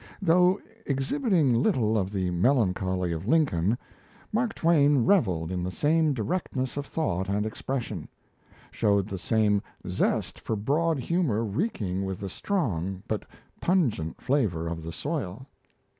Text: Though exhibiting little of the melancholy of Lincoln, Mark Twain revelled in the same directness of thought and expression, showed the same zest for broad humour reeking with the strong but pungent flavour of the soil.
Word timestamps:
Though 0.19 0.59
exhibiting 0.87 1.53
little 1.61 1.95
of 1.95 2.11
the 2.11 2.31
melancholy 2.31 3.11
of 3.11 3.27
Lincoln, 3.27 3.77
Mark 4.33 4.55
Twain 4.55 5.05
revelled 5.05 5.51
in 5.51 5.63
the 5.63 5.69
same 5.69 6.11
directness 6.15 6.75
of 6.75 6.87
thought 6.87 7.29
and 7.29 7.45
expression, 7.45 8.07
showed 8.71 9.05
the 9.05 9.19
same 9.19 9.61
zest 9.87 10.39
for 10.39 10.55
broad 10.55 10.97
humour 10.97 11.43
reeking 11.45 12.03
with 12.03 12.19
the 12.19 12.29
strong 12.29 13.03
but 13.07 13.23
pungent 13.59 14.19
flavour 14.19 14.65
of 14.67 14.81
the 14.81 14.91
soil. 14.91 15.45